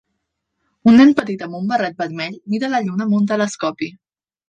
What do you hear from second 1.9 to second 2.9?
vermell mira la